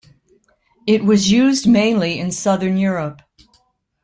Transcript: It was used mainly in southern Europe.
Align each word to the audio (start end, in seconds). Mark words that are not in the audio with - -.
It 0.87 1.05
was 1.05 1.29
used 1.31 1.67
mainly 1.67 2.17
in 2.19 2.31
southern 2.31 2.75
Europe. 2.75 3.21